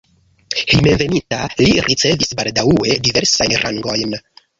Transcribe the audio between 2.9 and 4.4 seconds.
diversajn rangojn.